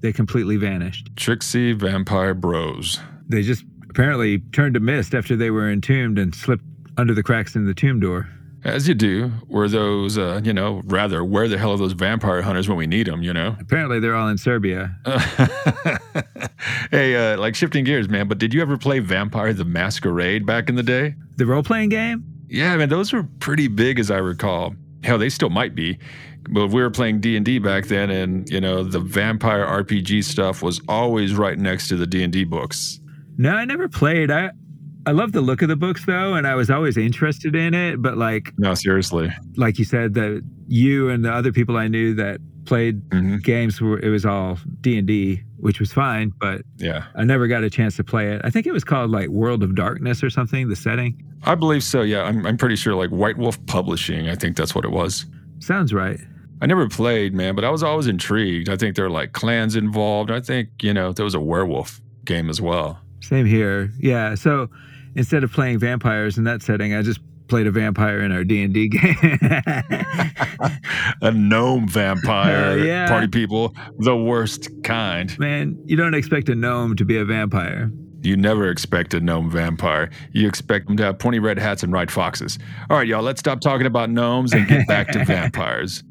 [0.01, 1.09] They completely vanished.
[1.15, 2.99] Trixie Vampire Bros.
[3.27, 6.63] They just apparently turned to mist after they were entombed and slipped
[6.97, 8.29] under the cracks in the tomb door.
[8.67, 12.41] As you do, were those, uh, you know, rather, where the hell are those vampire
[12.41, 13.55] hunters when we need them, you know?
[13.61, 14.93] Apparently, they're all in Serbia.
[16.91, 20.67] hey, uh, like shifting gears, man, but did you ever play Vampire the Masquerade back
[20.67, 21.15] in the day?
[21.37, 22.25] The role playing game?
[22.49, 24.75] Yeah, man, those were pretty big as I recall.
[25.01, 25.97] Hell, they still might be.
[26.49, 30.81] But we were playing D&D back then and, you know, the vampire RPG stuff was
[30.89, 32.99] always right next to the D&D books.
[33.37, 34.29] No, I never played.
[34.29, 34.51] I
[35.07, 38.01] I love the look of the books though, and I was always interested in it.
[38.01, 39.29] But like No, seriously.
[39.55, 43.79] like you said, that you and the other people I knew that played hmm games
[43.81, 46.33] were it was all D and D, which was fine.
[46.39, 47.05] But Yeah.
[47.15, 48.41] I never got a chance to play it.
[48.43, 50.67] I think it was called like World of Darkness or something.
[50.69, 52.23] The setting I believe so, yeah.
[52.23, 55.25] I'm, I'm pretty sure like White Wolf Publishing, I think that's what it was.
[55.59, 56.19] sounds right.
[56.61, 58.67] I never played, man, but I was always intrigued.
[58.67, 60.31] I think there are like clans involved.
[60.31, 62.99] I think, you know, there was a werewolf game as well.
[63.21, 63.91] Same here.
[63.99, 64.33] Yeah.
[64.35, 64.67] So
[65.17, 68.63] instead of playing vampires in that setting, I just played a vampire in our D
[68.63, 69.17] and D game.
[71.21, 73.07] a gnome vampire Uh, yeah.
[73.07, 75.37] party people, the worst kind.
[75.39, 77.91] Man, you don't expect a gnome to be a vampire.
[78.23, 80.09] You never expect a gnome vampire.
[80.33, 82.57] You expect them to have pointy red hats and ride foxes.
[82.89, 86.03] All right, y'all, let's stop talking about gnomes and get back to vampires.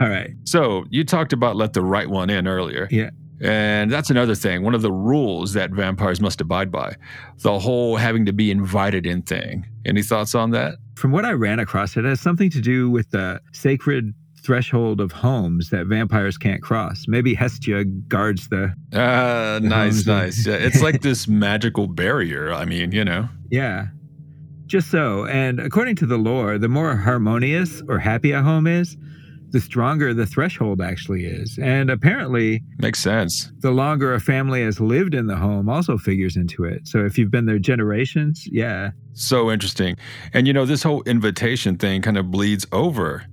[0.00, 0.30] all right.
[0.44, 2.86] So, you talked about let the right one in earlier.
[2.90, 3.10] Yeah.
[3.40, 6.96] And that's another thing, one of the rules that vampires must abide by
[7.42, 9.64] the whole having to be invited in thing.
[9.84, 10.74] Any thoughts on that?
[10.96, 14.12] From what I ran across, it has something to do with the sacred
[14.42, 17.04] threshold of homes that vampires can't cross.
[17.06, 18.72] Maybe Hestia guards the.
[18.92, 20.46] Uh, The nice, nice.
[20.46, 22.52] Yeah, it's like this magical barrier.
[22.52, 23.28] I mean, you know.
[23.50, 23.88] Yeah.
[24.66, 25.26] Just so.
[25.26, 28.96] And according to the lore, the more harmonious or happy a home is,
[29.50, 31.58] the stronger the threshold actually is.
[31.62, 33.50] And apparently, Makes sense.
[33.60, 36.86] the longer a family has lived in the home also figures into it.
[36.86, 38.90] So if you've been there generations, yeah.
[39.14, 39.96] So interesting.
[40.32, 43.24] And you know, this whole invitation thing kind of bleeds over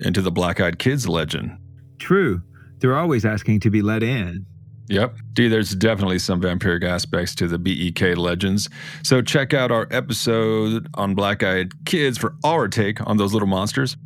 [0.00, 1.56] into the Black Eyed Kids legend.
[1.98, 2.42] True.
[2.78, 4.44] They're always asking to be let in.
[4.88, 5.16] Yep.
[5.32, 8.68] Dude, there's definitely some vampiric aspects to the BEK legends.
[9.02, 13.48] So check out our episode on Black Eyed Kids for our take on those little
[13.48, 13.96] monsters.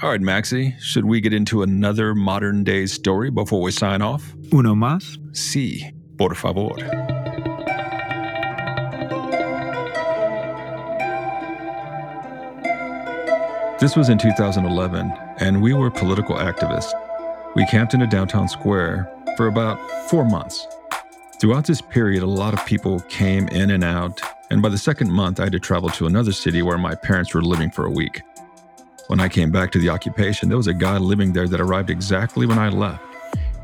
[0.00, 4.32] All right, Maxi, should we get into another modern day story before we sign off?
[4.52, 5.18] Uno más?
[5.32, 6.76] Sí, por favor.
[13.80, 16.92] This was in 2011, and we were political activists.
[17.56, 20.64] We camped in a downtown square for about four months.
[21.40, 25.10] Throughout this period, a lot of people came in and out, and by the second
[25.10, 27.90] month, I had to travel to another city where my parents were living for a
[27.90, 28.22] week.
[29.08, 31.88] When I came back to the occupation, there was a guy living there that arrived
[31.88, 33.02] exactly when I left.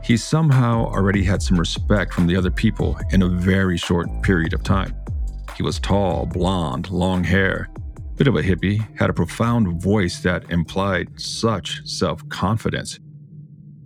[0.02, 4.54] He somehow already had some respect from the other people in a very short period
[4.54, 4.96] of time.
[5.54, 7.68] He was tall, blonde, long hair,
[8.16, 12.98] bit of a hippie, had a profound voice that implied such self confidence.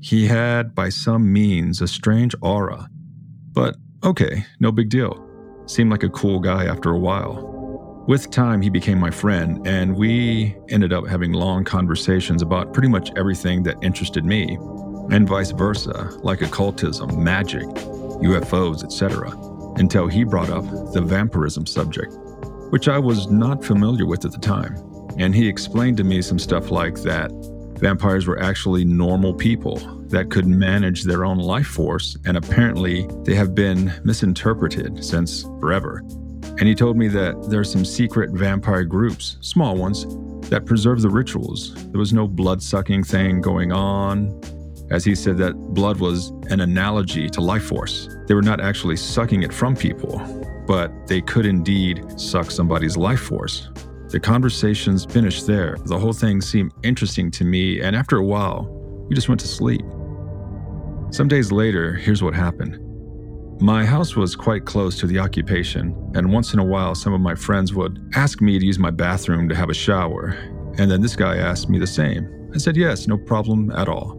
[0.00, 2.88] He had, by some means, a strange aura.
[3.50, 5.24] But okay, no big deal.
[5.66, 7.57] Seemed like a cool guy after a while.
[8.08, 12.88] With time, he became my friend, and we ended up having long conversations about pretty
[12.88, 14.56] much everything that interested me,
[15.10, 17.68] and vice versa, like occultism, magic,
[18.24, 19.30] UFOs, etc.,
[19.78, 22.16] until he brought up the vampirism subject
[22.70, 24.76] which I was not familiar with at the time.
[25.18, 27.30] And he explained to me some stuff like that
[27.78, 29.76] vampires were actually normal people
[30.08, 36.02] that could manage their own life force, and apparently they have been misinterpreted since forever.
[36.58, 40.06] And he told me that there are some secret vampire groups, small ones,
[40.50, 41.74] that preserve the rituals.
[41.90, 44.40] There was no blood sucking thing going on.
[44.90, 48.08] As he said, that blood was an analogy to life force.
[48.26, 50.18] They were not actually sucking it from people,
[50.66, 53.68] but they could indeed suck somebody's life force.
[54.08, 55.76] The conversations finished there.
[55.84, 58.66] The whole thing seemed interesting to me, and after a while,
[59.08, 59.82] we just went to sleep.
[61.10, 62.87] Some days later, here's what happened.
[63.60, 67.20] My house was quite close to the occupation, and once in a while, some of
[67.20, 70.28] my friends would ask me to use my bathroom to have a shower.
[70.78, 72.50] And then this guy asked me the same.
[72.54, 74.16] I said, yes, no problem at all.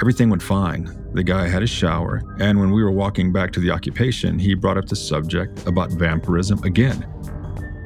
[0.00, 0.88] Everything went fine.
[1.12, 4.54] The guy had a shower, and when we were walking back to the occupation, he
[4.54, 7.06] brought up the subject about vampirism again.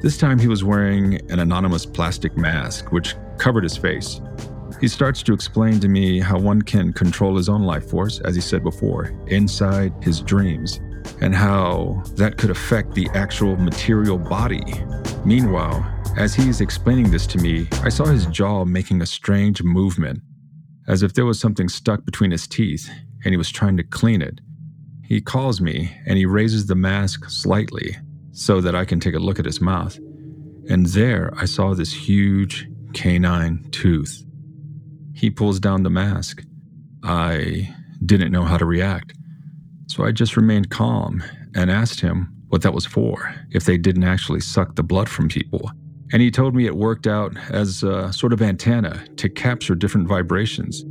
[0.01, 4.21] This time he was wearing an anonymous plastic mask, which covered his face.
[4.79, 8.35] He starts to explain to me how one can control his own life force, as
[8.35, 10.79] he said before, inside his dreams,
[11.19, 14.63] and how that could affect the actual material body.
[15.25, 20.21] Meanwhile, as he's explaining this to me, I saw his jaw making a strange movement,
[20.87, 22.89] as if there was something stuck between his teeth,
[23.23, 24.41] and he was trying to clean it.
[25.03, 27.95] He calls me and he raises the mask slightly
[28.31, 29.97] so that I can take a look at his mouth.
[30.69, 34.23] And there I saw this huge canine tooth.
[35.17, 36.43] He pulls down the mask.
[37.03, 37.73] I
[38.05, 39.13] didn't know how to react.
[39.87, 41.23] So I just remained calm
[41.55, 45.27] and asked him what that was for, if they didn't actually suck the blood from
[45.27, 45.71] people.
[46.13, 50.07] And he told me it worked out as a sort of antenna to capture different
[50.07, 50.85] vibrations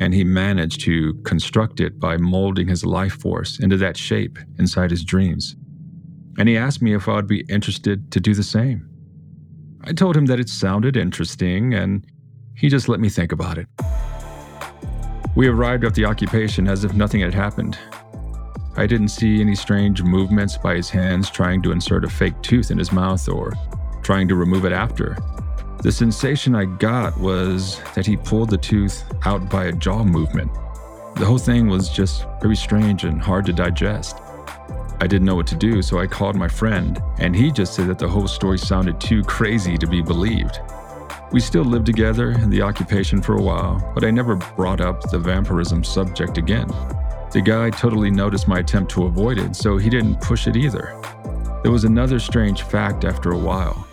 [0.00, 4.90] and he managed to construct it by molding his life force into that shape inside
[4.90, 5.56] his dreams.
[6.38, 8.88] And he asked me if I would be interested to do the same.
[9.82, 12.06] I told him that it sounded interesting, and
[12.58, 13.68] he just let me think about it.
[15.36, 17.78] We arrived at the occupation as if nothing had happened.
[18.76, 22.70] I didn't see any strange movements by his hands trying to insert a fake tooth
[22.70, 23.52] in his mouth or
[24.02, 25.16] trying to remove it after.
[25.82, 30.52] The sensation I got was that he pulled the tooth out by a jaw movement.
[31.14, 34.16] The whole thing was just very strange and hard to digest.
[35.00, 37.86] I didn't know what to do, so I called my friend, and he just said
[37.86, 40.58] that the whole story sounded too crazy to be believed.
[41.30, 45.10] We still lived together in the occupation for a while, but I never brought up
[45.10, 46.68] the vampirism subject again.
[47.32, 50.98] The guy totally noticed my attempt to avoid it, so he didn't push it either.
[51.62, 53.86] There was another strange fact after a while.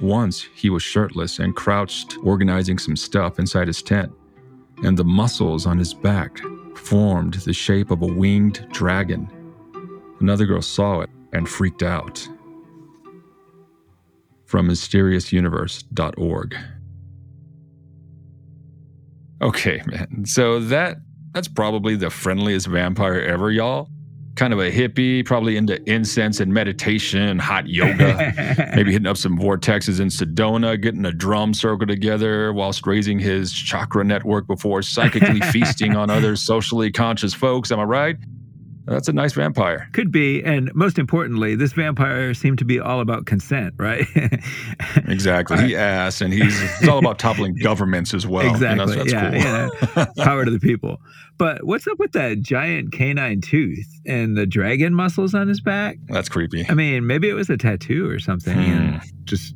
[0.00, 4.10] Once he was shirtless and crouched organizing some stuff inside his tent,
[4.82, 6.40] and the muscles on his back
[6.74, 9.30] formed the shape of a winged dragon.
[10.18, 12.28] Another girl saw it and freaked out.
[14.54, 16.56] From mysteriousuniverse.org.
[19.42, 20.24] Okay, man.
[20.26, 20.98] So that
[21.32, 23.88] that's probably the friendliest vampire ever, y'all
[24.36, 29.36] kind of a hippie, probably into incense and meditation, hot yoga, maybe hitting up some
[29.36, 35.40] vortexes in Sedona, getting a drum circle together whilst raising his chakra network before psychically
[35.52, 37.72] feasting on other socially conscious folks.
[37.72, 38.16] Am I right?
[38.86, 39.88] That's a nice vampire.
[39.92, 40.42] Could be.
[40.44, 44.06] And most importantly, this vampire seemed to be all about consent, right?
[45.08, 45.58] exactly.
[45.58, 48.48] He asked, and he's it's all about toppling governments as well.
[48.48, 48.96] Exactly.
[48.96, 49.94] You know, so yeah, cool.
[49.96, 50.06] yeah.
[50.24, 51.00] Power to the people.
[51.38, 55.96] But what's up with that giant canine tooth and the dragon muscles on his back?
[56.08, 56.66] That's creepy.
[56.68, 58.56] I mean, maybe it was a tattoo or something.
[58.56, 58.96] Hmm.
[59.24, 59.54] Just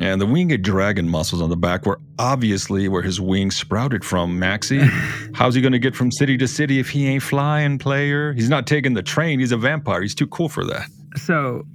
[0.00, 4.38] and the winged dragon muscles on the back were obviously where his wings sprouted from,
[4.38, 4.80] Maxie.
[5.34, 8.32] How's he going to get from city to city if he ain't flying, player?
[8.32, 9.40] He's not taking the train.
[9.40, 10.02] He's a vampire.
[10.02, 10.88] He's too cool for that.
[11.16, 11.66] So,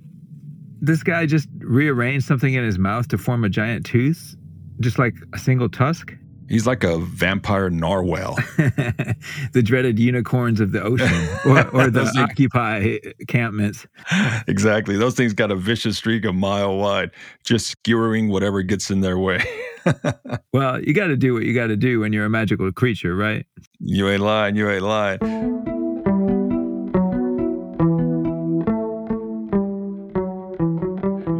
[0.81, 4.35] this guy just rearranged something in his mouth to form a giant tooth?
[4.79, 6.13] Just like a single tusk?
[6.49, 8.35] He's like a vampire narwhal.
[8.57, 11.07] the dreaded unicorns of the ocean
[11.45, 13.87] or, or the things, Occupy encampments.
[14.47, 14.97] Exactly.
[14.97, 17.11] Those things got a vicious streak a mile wide,
[17.43, 19.43] just skewering whatever gets in their way.
[20.53, 23.15] well, you got to do what you got to do when you're a magical creature,
[23.15, 23.45] right?
[23.79, 24.55] You ain't lying.
[24.55, 25.19] You ain't lying.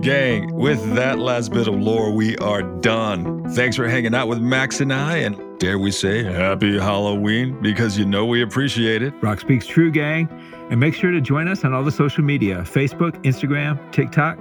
[0.04, 3.50] Gang, with that last bit of lore, we are done.
[3.54, 7.98] Thanks for hanging out with Max and I, and dare we say, happy Halloween, because
[7.98, 9.14] you know we appreciate it.
[9.22, 10.28] Rock Speaks True, gang.
[10.70, 14.38] And make sure to join us on all the social media Facebook, Instagram, TikTok.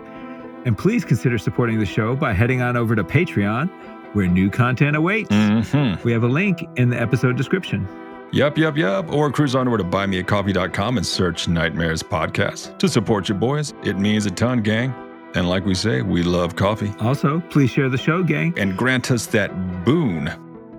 [0.65, 3.71] And please consider supporting the show by heading on over to Patreon,
[4.17, 5.31] where new content awaits.
[5.31, 6.03] Mm-hmm.
[6.03, 7.87] We have a link in the episode description.
[8.33, 9.13] Yup, yup, yup.
[9.13, 13.75] Or cruise on over to buymeacoffee.com and search Nightmares Podcast to support your boys.
[13.85, 14.93] It means a ton, gang.
[15.35, 16.93] And like we say, we love coffee.
[17.01, 18.55] Also, please share the show, gang.
[18.57, 20.29] And grant us that boon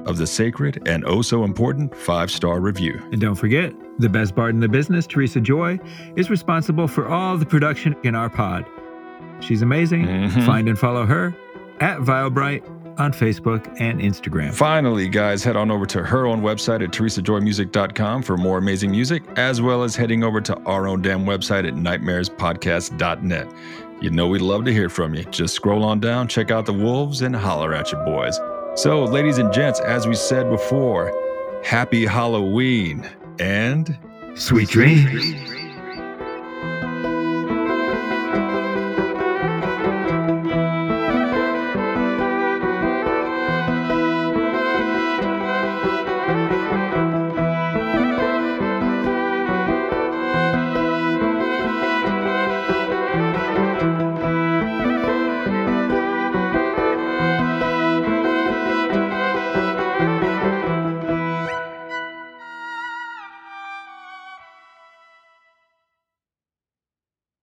[0.06, 3.02] of the sacred and oh so important five star review.
[3.12, 5.80] And don't forget, the best bard in the business, Teresa Joy,
[6.16, 8.66] is responsible for all the production in our pod.
[9.40, 10.06] She's amazing.
[10.06, 10.46] Mm-hmm.
[10.46, 11.36] Find and follow her
[11.80, 12.68] at Vilebright
[13.00, 14.54] on Facebook and Instagram.
[14.54, 19.24] Finally, guys, head on over to her own website at teresajoymusic.com for more amazing music,
[19.36, 23.48] as well as heading over to our own damn website at nightmarespodcast.net.
[24.02, 25.24] You know we'd love to hear from you.
[25.26, 28.40] Just scroll on down, check out the wolves, and holler at your boys.
[28.76, 31.14] So, ladies and gents, as we said before,
[31.64, 33.98] happy Halloween and
[34.36, 35.63] sweet dreams.